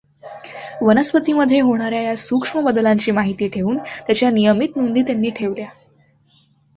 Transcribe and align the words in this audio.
वनस्पतीमध्ये 0.81 1.59
होणार् 1.59 1.93
या 1.93 2.15
सूक्ष्म 2.15 2.61
बदलांची 2.61 3.11
माहिती 3.11 3.47
ठेवून 3.47 3.77
त्याच्या 3.77 4.29
नियमित 4.29 4.77
नोंदी 4.77 5.01
त्यांनी 5.01 5.29
ठेवल्या. 5.29 5.67